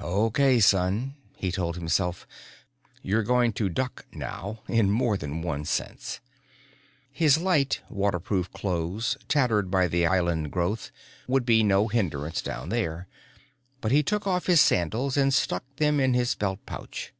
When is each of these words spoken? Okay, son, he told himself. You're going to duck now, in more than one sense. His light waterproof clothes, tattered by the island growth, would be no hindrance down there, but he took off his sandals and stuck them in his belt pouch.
Okay, 0.00 0.58
son, 0.58 1.14
he 1.36 1.52
told 1.52 1.76
himself. 1.76 2.26
You're 3.02 3.22
going 3.22 3.52
to 3.52 3.68
duck 3.68 4.04
now, 4.10 4.62
in 4.66 4.90
more 4.90 5.16
than 5.16 5.42
one 5.42 5.64
sense. 5.64 6.18
His 7.12 7.38
light 7.38 7.80
waterproof 7.88 8.50
clothes, 8.52 9.16
tattered 9.28 9.70
by 9.70 9.86
the 9.86 10.04
island 10.04 10.50
growth, 10.50 10.90
would 11.28 11.46
be 11.46 11.62
no 11.62 11.86
hindrance 11.86 12.42
down 12.42 12.68
there, 12.70 13.06
but 13.80 13.92
he 13.92 14.02
took 14.02 14.26
off 14.26 14.46
his 14.46 14.60
sandals 14.60 15.16
and 15.16 15.32
stuck 15.32 15.62
them 15.76 16.00
in 16.00 16.14
his 16.14 16.34
belt 16.34 16.66
pouch. 16.66 17.12